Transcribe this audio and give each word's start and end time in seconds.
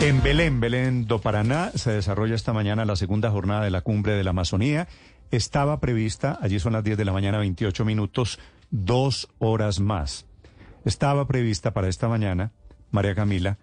En 0.00 0.22
Belén, 0.22 0.60
Belén 0.60 1.06
do 1.06 1.20
Paraná, 1.20 1.72
se 1.74 1.92
desarrolla 1.92 2.34
esta 2.34 2.52
mañana 2.52 2.84
la 2.84 2.96
segunda 2.96 3.30
jornada 3.30 3.64
de 3.64 3.70
la 3.70 3.82
cumbre 3.82 4.14
de 4.14 4.24
la 4.24 4.30
Amazonía. 4.30 4.88
Estaba 5.30 5.78
prevista, 5.78 6.38
allí 6.40 6.58
son 6.58 6.72
las 6.72 6.82
10 6.82 6.96
de 6.96 7.04
la 7.04 7.12
mañana, 7.12 7.38
28 7.38 7.84
minutos, 7.84 8.38
dos 8.70 9.28
horas 9.38 9.78
más. 9.78 10.24
Estaba 10.84 11.26
prevista 11.28 11.72
para 11.74 11.88
esta 11.88 12.08
mañana, 12.08 12.50
María 12.90 13.14
Camila, 13.14 13.58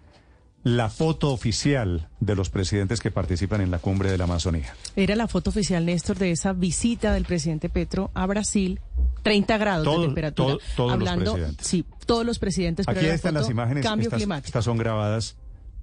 la 0.62 0.88
foto 0.88 1.30
oficial 1.32 2.08
de 2.20 2.36
los 2.36 2.50
presidentes 2.50 3.00
que 3.00 3.10
participan 3.10 3.60
en 3.60 3.70
la 3.72 3.78
cumbre 3.80 4.10
de 4.10 4.16
la 4.18 4.24
Amazonía. 4.24 4.74
Era 4.96 5.16
la 5.16 5.26
foto 5.28 5.50
oficial, 5.50 5.84
Néstor, 5.86 6.18
de 6.18 6.30
esa 6.30 6.52
visita 6.52 7.12
del 7.12 7.24
presidente 7.24 7.68
Petro 7.68 8.10
a 8.14 8.26
Brasil. 8.26 8.80
30 9.24 9.58
grados 9.58 9.84
Todo- 9.84 10.00
de 10.00 10.06
temperatura. 10.06 10.48
todo- 10.54 10.58
todos 10.76 10.90
los 10.90 11.08
Hablando, 11.08 11.32
presidentes. 11.34 11.66
Sí, 11.66 11.84
todos 12.06 12.24
los 12.24 12.38
presidentes. 12.38 12.86
pero 12.86 12.98
Aquí 12.98 13.08
la 13.08 13.14
están 13.14 13.32
foto 13.32 13.40
las 13.42 13.50
imágenes, 13.50 13.84
Cambio 13.84 14.04
estas, 14.06 14.18
climático. 14.18 14.46
estas 14.46 14.64
son 14.64 14.78
grabadas 14.78 15.36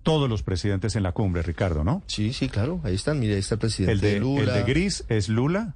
todos 0.05 0.29
los 0.29 0.43
presidentes 0.43 0.95
en 0.95 1.01
la 1.03 1.11
cumbre, 1.11 1.41
Ricardo, 1.41 1.83
¿no? 1.83 2.03
Sí, 2.05 2.31
sí, 2.31 2.47
claro. 2.47 2.79
Ahí 2.83 2.93
están. 2.95 3.19
Mire, 3.19 3.33
ahí 3.33 3.39
está 3.39 3.55
el 3.55 3.59
presidente 3.59 3.91
El 3.93 3.99
de, 4.01 4.19
Lula. 4.21 4.41
el 4.57 4.65
de 4.65 4.71
gris 4.71 5.03
es 5.09 5.27
Lula. 5.27 5.75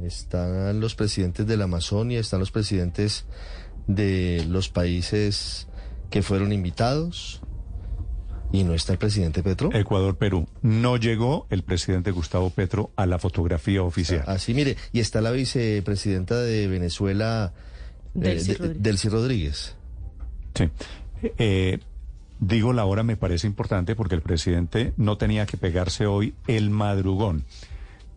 Están 0.00 0.80
los 0.80 0.94
presidentes 0.96 1.46
de 1.46 1.56
la 1.56 1.64
Amazonia, 1.64 2.18
están 2.20 2.40
los 2.40 2.50
presidentes 2.50 3.24
de 3.86 4.44
los 4.48 4.68
países 4.68 5.68
que 6.10 6.22
fueron 6.22 6.52
invitados. 6.52 7.40
Y 8.50 8.64
no 8.64 8.74
está 8.74 8.92
el 8.94 8.98
presidente 8.98 9.42
Petro. 9.42 9.70
Ecuador, 9.74 10.16
Perú. 10.16 10.48
No 10.62 10.96
llegó 10.96 11.46
el 11.50 11.62
presidente 11.62 12.10
Gustavo 12.10 12.48
Petro 12.50 12.90
a 12.96 13.04
la 13.06 13.18
fotografía 13.18 13.82
oficial. 13.82 14.24
Así, 14.26 14.54
mire. 14.54 14.76
Y 14.92 15.00
está 15.00 15.20
la 15.20 15.30
vicepresidenta 15.30 16.40
de 16.40 16.66
Venezuela, 16.66 17.52
eh, 17.54 18.10
Delcy 18.14 18.52
de- 18.52 18.54
Rodríguez. 18.58 18.82
Delcy 18.82 19.08
Rodríguez. 19.10 19.76
Sí. 20.54 20.70
Eh, 21.36 21.78
digo 22.40 22.72
la 22.72 22.84
hora 22.84 23.02
me 23.02 23.16
parece 23.16 23.46
importante 23.46 23.94
porque 23.94 24.14
el 24.14 24.22
presidente 24.22 24.92
no 24.96 25.16
tenía 25.16 25.46
que 25.46 25.56
pegarse 25.56 26.06
hoy 26.06 26.34
el 26.46 26.70
madrugón. 26.70 27.44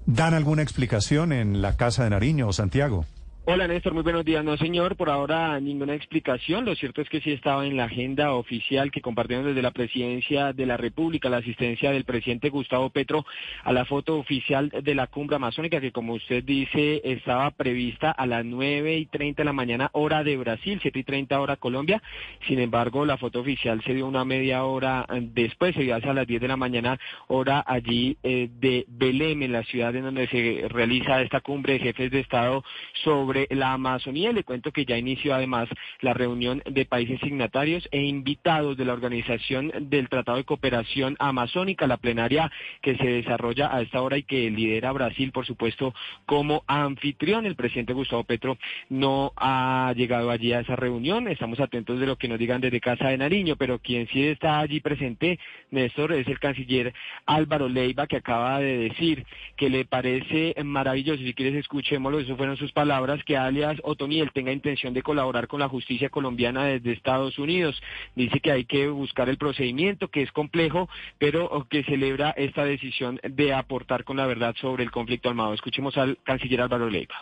¿Dan 0.06 0.34
alguna 0.34 0.64
explicación 0.64 1.32
en 1.32 1.62
la 1.62 1.78
Casa 1.78 2.04
de 2.04 2.10
Nariño 2.10 2.48
o 2.48 2.54
Santiago? 2.54 3.06
Hola 3.54 3.68
Néstor, 3.68 3.94
muy 3.94 4.04
buenos 4.04 4.24
días. 4.24 4.46
No 4.46 4.56
señor, 4.56 4.96
por 4.96 5.10
ahora 5.10 5.60
ninguna 5.60 5.94
explicación. 5.94 6.64
Lo 6.64 6.74
cierto 6.74 7.02
es 7.02 7.10
que 7.10 7.20
sí 7.20 7.34
estaba 7.34 7.66
en 7.68 7.76
la 7.76 7.84
agenda 7.84 8.34
oficial 8.34 8.92
que 8.92 9.02
compartieron 9.02 9.46
desde 9.46 9.62
la 9.62 9.72
presidencia 9.72 10.54
de 10.54 10.66
la 10.66 10.78
República 10.78 11.30
la 11.30 11.40
asistencia 11.40 11.92
del 11.92 12.06
presidente 12.06 12.50
Gustavo 12.50 12.92
Petro 12.92 13.26
a 13.66 13.74
la 13.74 13.84
foto 13.84 14.18
oficial 14.18 14.70
de 14.70 14.96
la 14.96 15.08
cumbre 15.08 15.36
amazónica 15.36 15.82
que 15.82 15.92
como 15.92 16.14
usted 16.14 16.46
dice 16.46 17.02
estaba 17.04 17.52
prevista 17.52 18.12
a 18.12 18.26
las 18.26 18.46
nueve 18.46 18.96
y 18.96 19.06
treinta 19.08 19.42
de 19.42 19.48
la 19.48 19.52
mañana 19.52 19.90
hora 19.92 20.24
de 20.24 20.38
Brasil, 20.38 20.80
siete 20.82 21.00
y 21.00 21.04
treinta 21.04 21.42
hora 21.42 21.58
Colombia. 21.58 22.02
Sin 22.48 22.58
embargo, 22.58 23.06
la 23.06 23.18
foto 23.18 23.42
oficial 23.42 23.84
se 23.84 23.94
dio 23.94 24.08
una 24.08 24.24
media 24.24 24.64
hora 24.64 25.06
después, 25.24 25.76
se 25.76 25.84
dio 25.84 25.98
hacia 25.98 26.14
las 26.14 26.26
diez 26.26 26.40
de 26.40 26.48
la 26.48 26.56
mañana 26.56 26.98
hora 27.28 27.66
allí 27.68 28.16
eh, 28.24 28.48
de 28.62 28.86
Belém, 28.88 29.44
en 29.44 29.52
la 29.52 29.64
ciudad 29.64 29.94
en 29.94 30.04
donde 30.04 30.28
se 30.28 30.70
realiza 30.70 31.22
esta 31.22 31.42
cumbre 31.42 31.74
de 31.74 31.80
jefes 31.80 32.12
de 32.12 32.22
Estado 32.22 32.64
sobre 33.04 33.41
la 33.50 33.74
Amazonía. 33.74 34.32
Le 34.32 34.44
cuento 34.44 34.72
que 34.72 34.86
ya 34.86 34.98
inició 34.98 35.34
además 35.34 35.68
la 36.02 36.14
reunión 36.14 36.62
de 36.66 36.86
países 36.86 37.20
signatarios 37.22 37.88
e 37.92 38.02
invitados 38.02 38.78
de 38.78 38.86
la 38.86 38.94
Organización 38.94 39.72
del 39.90 40.10
Tratado 40.10 40.38
de 40.38 40.44
Cooperación 40.44 41.16
Amazónica, 41.20 41.88
la 41.88 41.98
plenaria 41.98 42.52
que 42.82 42.96
se 42.98 43.08
desarrolla 43.08 43.76
a 43.76 43.82
esta 43.82 44.02
hora 44.02 44.18
y 44.18 44.24
que 44.24 44.50
lidera 44.50 44.92
Brasil, 44.92 45.32
por 45.32 45.46
supuesto, 45.46 45.94
como 46.26 46.64
anfitrión. 46.68 47.46
El 47.46 47.56
presidente 47.56 47.94
Gustavo 47.94 48.24
Petro 48.24 48.58
no 48.90 49.34
ha 49.36 49.94
llegado 49.96 50.30
allí 50.32 50.54
a 50.54 50.62
esa 50.62 50.76
reunión. 50.76 51.28
Estamos 51.28 51.60
atentos 51.60 52.00
de 52.00 52.06
lo 52.06 52.18
que 52.18 52.28
nos 52.28 52.40
digan 52.40 52.62
desde 52.62 52.80
Casa 52.80 53.10
de 53.10 53.18
Nariño, 53.18 53.56
pero 53.56 53.80
quien 53.80 54.08
sí 54.08 54.24
está 54.24 54.60
allí 54.60 54.80
presente, 54.80 55.40
Néstor, 55.70 56.14
es 56.14 56.28
el 56.28 56.40
canciller 56.40 56.94
Álvaro 57.26 57.70
Leiva, 57.70 58.08
que 58.08 58.18
acaba 58.18 58.60
de 58.60 58.78
decir 58.78 59.26
que 59.56 59.70
le 59.70 59.86
parece 59.86 60.56
maravilloso, 60.64 61.24
si 61.24 61.34
quieres 61.34 61.56
escuchémoslo, 61.56 62.20
eso 62.20 62.36
fueron 62.38 62.58
sus 62.58 62.72
palabras, 62.72 63.21
que 63.24 63.38
alias 63.38 63.78
Otoniel 63.84 64.32
tenga 64.34 64.52
intención 64.52 64.94
de 64.94 65.04
colaborar 65.04 65.48
con 65.48 65.60
la 65.60 65.70
justicia 65.70 66.10
colombiana 66.10 66.66
desde 66.66 66.92
Estados 66.92 67.40
Unidos. 67.40 67.82
Dice 68.16 68.40
que 68.40 68.52
hay 68.52 68.66
que 68.66 68.88
buscar 68.88 69.30
el 69.30 69.38
procedimiento, 69.38 70.10
que 70.10 70.22
es 70.22 70.32
complejo, 70.32 70.90
pero 71.18 71.68
que 71.70 71.84
celebra 71.84 72.32
esta 72.32 72.66
decisión 72.66 73.20
de 73.24 73.54
aportar 73.54 74.04
con 74.04 74.18
la 74.18 74.26
verdad 74.26 74.56
sobre 74.60 74.84
el 74.84 74.92
conflicto 74.92 75.30
armado. 75.30 75.54
Escuchemos 75.54 75.98
al 75.98 76.18
canciller 76.24 76.62
Álvaro 76.62 76.90
Leiva. 76.90 77.16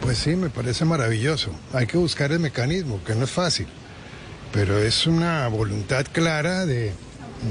Pues 0.00 0.18
sí, 0.18 0.36
me 0.36 0.50
parece 0.50 0.84
maravilloso. 0.84 1.50
Hay 1.72 1.86
que 1.86 1.98
buscar 1.98 2.30
el 2.32 2.38
mecanismo, 2.38 3.02
que 3.04 3.14
no 3.14 3.24
es 3.24 3.30
fácil, 3.30 3.66
pero 4.52 4.78
es 4.78 5.06
una 5.06 5.48
voluntad 5.48 6.06
clara 6.12 6.64
de, 6.64 6.92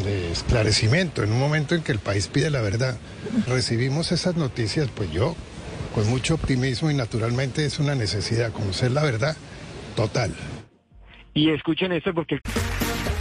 de 0.03 0.31
esclarecimiento 0.31 1.23
en 1.23 1.31
un 1.31 1.39
momento 1.39 1.75
en 1.75 1.83
que 1.83 1.91
el 1.91 1.99
país 1.99 2.27
pide 2.27 2.49
la 2.49 2.61
verdad. 2.61 2.97
Recibimos 3.47 4.11
esas 4.11 4.35
noticias, 4.35 4.89
pues 4.95 5.11
yo, 5.11 5.35
con 5.95 6.07
mucho 6.09 6.35
optimismo 6.35 6.91
y 6.91 6.93
naturalmente 6.93 7.65
es 7.65 7.79
una 7.79 7.95
necesidad 7.95 8.51
conocer 8.51 8.91
la 8.91 9.01
verdad 9.01 9.35
total. 9.95 10.35
Y 11.33 11.49
escuchen 11.51 11.93
esto 11.93 12.13
porque 12.13 12.39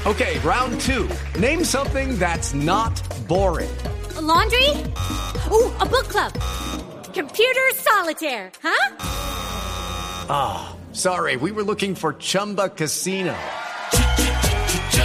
Okay, 0.06 0.38
round 0.40 0.78
two. 0.80 1.08
Name 1.40 1.64
something 1.64 2.18
that's 2.18 2.52
not 2.52 2.92
boring. 3.26 3.70
A 4.16 4.20
laundry? 4.20 4.68
Ooh, 5.50 5.72
a 5.80 5.86
book 5.86 6.08
club. 6.08 6.30
Computer 7.14 7.70
solitaire, 7.74 8.52
huh? 8.62 10.74
Sorry, 10.92 11.36
we 11.36 11.52
were 11.52 11.62
looking 11.62 11.94
for 11.94 12.12
Chumba 12.14 12.68
Casino. 12.68 13.34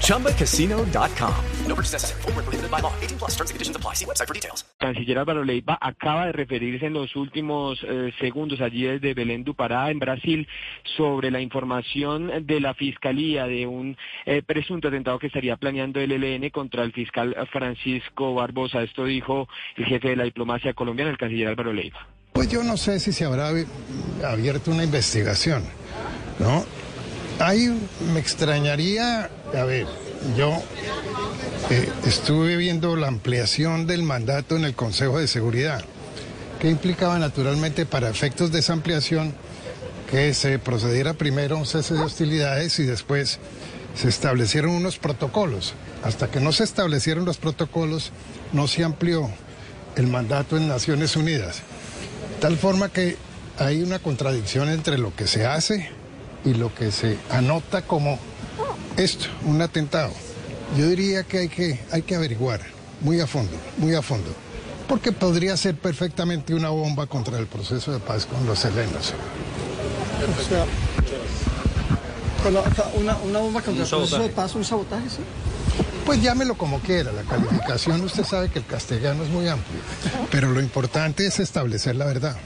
ChumbaCasino.com. 0.00 1.34
No 1.66 1.74
purchase 1.74 1.92
necessary. 1.94 2.22
Void 2.22 2.34
where 2.36 2.44
prohibited 2.44 2.70
by 2.70 2.80
law. 2.80 2.92
18 3.00 3.18
plus 3.18 3.30
terms 3.36 3.50
and 3.50 3.54
conditions 3.56 3.76
apply. 3.76 3.94
See 3.94 4.04
website 4.06 4.26
for 4.26 4.34
details. 4.34 4.64
canciller 4.80 5.18
Álvaro 5.18 5.42
Leiva 5.44 5.76
acaba 5.80 6.26
de 6.26 6.32
referirse 6.32 6.86
en 6.86 6.92
los 6.94 7.14
últimos 7.16 7.78
eh, 7.82 8.12
segundos 8.20 8.60
allí 8.60 8.84
desde 8.84 9.12
Belén 9.14 9.44
do 9.44 9.54
Pará, 9.54 9.90
en 9.90 9.98
Brasil, 9.98 10.46
sobre 10.96 11.30
la 11.30 11.40
información 11.40 12.46
de 12.46 12.60
la 12.60 12.74
Fiscalía 12.74 13.46
de 13.46 13.66
un 13.66 13.96
eh, 14.26 14.42
presunto 14.46 14.88
atentado 14.88 15.18
que 15.18 15.26
estaría 15.26 15.56
planeando 15.56 16.00
el 16.00 16.12
ELN 16.12 16.50
contra 16.50 16.82
el 16.84 16.92
fiscal 16.92 17.34
Francisco 17.52 18.34
Barbosa. 18.34 18.82
Esto 18.82 19.04
dijo 19.04 19.48
el 19.76 19.84
jefe 19.86 20.08
de 20.10 20.16
la 20.16 20.24
diplomacia 20.24 20.72
colombiana, 20.74 21.10
el 21.10 21.18
canciller 21.18 21.48
Álvaro 21.48 21.72
Leiva. 21.72 22.06
Pues 22.32 22.48
yo 22.48 22.62
no 22.62 22.76
sé 22.76 23.00
si 23.00 23.12
se 23.12 23.24
habrá 23.24 23.50
abi- 23.50 23.66
abierto 24.24 24.70
una 24.70 24.84
investigación, 24.84 25.64
¿no? 26.38 26.64
Ahí 27.40 27.68
me 28.12 28.18
extrañaría, 28.18 29.30
a 29.54 29.64
ver, 29.64 29.86
yo 30.36 30.60
eh, 31.70 31.88
estuve 32.04 32.56
viendo 32.56 32.96
la 32.96 33.06
ampliación 33.06 33.86
del 33.86 34.02
mandato 34.02 34.56
en 34.56 34.64
el 34.64 34.74
Consejo 34.74 35.20
de 35.20 35.28
Seguridad, 35.28 35.84
que 36.58 36.68
implicaba 36.68 37.16
naturalmente 37.20 37.86
para 37.86 38.10
efectos 38.10 38.50
de 38.50 38.58
esa 38.58 38.72
ampliación 38.72 39.34
que 40.10 40.34
se 40.34 40.58
procediera 40.58 41.14
primero 41.14 41.54
a 41.54 41.58
un 41.60 41.66
cese 41.66 41.94
de 41.94 42.00
hostilidades 42.00 42.80
y 42.80 42.84
después 42.84 43.38
se 43.94 44.08
establecieron 44.08 44.72
unos 44.72 44.98
protocolos. 44.98 45.74
Hasta 46.02 46.30
que 46.30 46.40
no 46.40 46.50
se 46.50 46.64
establecieron 46.64 47.24
los 47.24 47.36
protocolos, 47.36 48.10
no 48.52 48.66
se 48.66 48.82
amplió 48.82 49.30
el 49.94 50.08
mandato 50.08 50.56
en 50.56 50.66
Naciones 50.66 51.14
Unidas. 51.14 51.62
Tal 52.40 52.56
forma 52.56 52.88
que 52.88 53.16
hay 53.58 53.82
una 53.82 54.00
contradicción 54.00 54.70
entre 54.70 54.98
lo 54.98 55.14
que 55.14 55.28
se 55.28 55.46
hace 55.46 55.97
y 56.44 56.54
lo 56.54 56.74
que 56.74 56.90
se 56.92 57.18
anota 57.30 57.82
como 57.82 58.18
esto, 58.96 59.26
un 59.44 59.62
atentado. 59.62 60.12
Yo 60.76 60.88
diría 60.88 61.22
que 61.22 61.38
hay 61.38 61.48
que, 61.48 61.80
hay 61.90 62.02
que 62.02 62.14
averiguar 62.14 62.60
muy 63.00 63.20
a 63.20 63.26
fondo, 63.26 63.52
muy 63.78 63.94
a 63.94 64.02
fondo, 64.02 64.30
porque 64.86 65.12
podría 65.12 65.56
ser 65.56 65.76
perfectamente 65.76 66.54
una 66.54 66.70
bomba 66.70 67.06
contra 67.06 67.38
el 67.38 67.46
proceso 67.46 67.92
de 67.92 68.00
paz 68.00 68.26
con 68.26 68.44
los 68.46 68.64
helenos. 68.64 69.14
O 70.38 70.48
sea, 70.48 70.64
una, 72.98 73.16
una 73.18 73.38
bomba 73.38 73.62
contra 73.62 73.84
el 73.84 73.88
proceso 73.88 74.22
de 74.22 74.28
paz, 74.30 74.54
un 74.54 74.64
sabotaje, 74.64 75.08
¿sí? 75.08 75.22
Pues 76.04 76.22
llámelo 76.22 76.56
como 76.56 76.80
quiera, 76.80 77.12
la 77.12 77.22
calificación 77.22 78.00
usted 78.00 78.24
sabe 78.24 78.48
que 78.48 78.58
el 78.60 78.64
castellano 78.64 79.24
es 79.24 79.28
muy 79.28 79.46
amplio, 79.46 79.78
pero 80.30 80.50
lo 80.50 80.60
importante 80.60 81.26
es 81.26 81.38
establecer 81.38 81.96
la 81.96 82.06
verdad. 82.06 82.36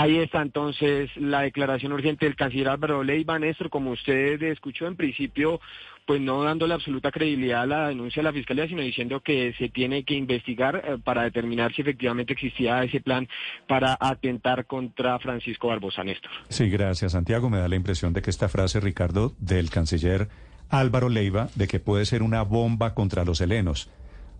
Ahí 0.00 0.18
está 0.18 0.42
entonces 0.42 1.10
la 1.16 1.40
declaración 1.40 1.90
urgente 1.90 2.24
del 2.24 2.36
canciller 2.36 2.68
Álvaro 2.68 3.02
Leiva, 3.02 3.36
Néstor, 3.36 3.68
como 3.68 3.90
usted 3.90 4.40
escuchó 4.44 4.86
en 4.86 4.94
principio, 4.94 5.60
pues 6.06 6.20
no 6.20 6.44
dándole 6.44 6.74
absoluta 6.74 7.10
credibilidad 7.10 7.62
a 7.62 7.66
la 7.66 7.88
denuncia 7.88 8.20
de 8.20 8.28
la 8.28 8.32
Fiscalía, 8.32 8.68
sino 8.68 8.80
diciendo 8.80 9.20
que 9.24 9.52
se 9.58 9.70
tiene 9.70 10.04
que 10.04 10.14
investigar 10.14 10.76
eh, 10.76 10.98
para 11.02 11.24
determinar 11.24 11.74
si 11.74 11.82
efectivamente 11.82 12.34
existía 12.34 12.80
ese 12.84 13.00
plan 13.00 13.26
para 13.66 13.98
atentar 13.98 14.66
contra 14.66 15.18
Francisco 15.18 15.66
Barbosa, 15.66 16.04
Néstor. 16.04 16.30
Sí, 16.48 16.70
gracias, 16.70 17.10
Santiago. 17.10 17.50
Me 17.50 17.58
da 17.58 17.66
la 17.66 17.74
impresión 17.74 18.12
de 18.12 18.22
que 18.22 18.30
esta 18.30 18.48
frase, 18.48 18.78
Ricardo, 18.78 19.34
del 19.40 19.68
canciller 19.68 20.28
Álvaro 20.70 21.08
Leiva, 21.08 21.48
de 21.56 21.66
que 21.66 21.80
puede 21.80 22.06
ser 22.06 22.22
una 22.22 22.42
bomba 22.42 22.94
contra 22.94 23.24
los 23.24 23.40
helenos. 23.40 23.90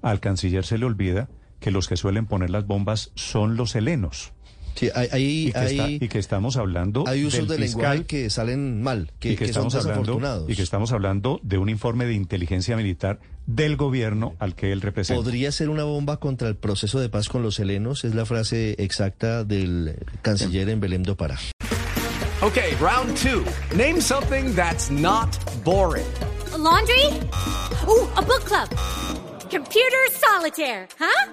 Al 0.02 0.20
canciller 0.20 0.64
se 0.64 0.78
le 0.78 0.86
olvida 0.86 1.28
que 1.58 1.72
los 1.72 1.88
que 1.88 1.96
suelen 1.96 2.26
poner 2.26 2.50
las 2.50 2.64
bombas 2.64 3.10
son 3.16 3.56
los 3.56 3.74
helenos. 3.74 4.32
Sí, 4.74 4.88
hay, 4.94 5.08
hay, 5.10 5.24
y, 5.48 5.52
que 5.52 5.58
hay- 5.58 5.78
está- 5.78 5.90
y 5.90 6.08
que 6.08 6.18
estamos 6.18 6.56
hablando 6.56 7.04
hay 7.06 7.24
usos 7.24 7.48
del 7.48 7.58
de 7.60 7.66
fiscal 7.66 7.82
lenguaje 7.82 8.06
que 8.06 8.30
salen 8.30 8.80
mal, 8.82 9.10
que, 9.18 9.32
y 9.32 9.36
que, 9.36 9.46
que 9.46 9.52
son 9.52 9.66
estamos 9.66 9.74
hablando 9.74 10.00
desafortunados. 10.02 10.50
y 10.50 10.54
que 10.56 10.62
estamos 10.62 10.92
hablando 10.92 11.40
de 11.42 11.58
un 11.58 11.68
informe 11.68 12.06
de 12.06 12.14
inteligencia 12.14 12.76
militar 12.76 13.18
del 13.46 13.76
gobierno 13.76 14.34
al 14.38 14.54
que 14.54 14.70
él 14.72 14.80
representa. 14.80 15.20
Podría 15.22 15.50
ser 15.52 15.68
una 15.70 15.82
bomba 15.84 16.18
contra 16.20 16.48
el 16.48 16.54
proceso 16.56 17.00
de 17.00 17.08
paz 17.08 17.28
con 17.28 17.42
los 17.42 17.58
helenos, 17.58 18.04
es 18.04 18.14
la 18.14 18.24
frase 18.26 18.76
exacta 18.78 19.42
del 19.42 19.96
canciller 20.22 20.68
en 20.68 20.80
Belém 20.80 21.02
do 21.02 21.16
Pará. 21.16 21.38
Okay, 22.40 22.74
round 22.80 23.16
two. 23.16 23.42
Name 23.76 24.00
something 24.00 24.54
that's 24.54 24.90
not 24.92 25.28
boring. 25.64 26.06
A 26.54 26.58
laundry? 26.58 27.02
Ooh, 27.88 28.06
a 28.16 28.20
book 28.22 28.44
club. 28.44 28.68
Computer 29.50 29.98
solitaire, 30.12 30.86
huh? 31.00 31.32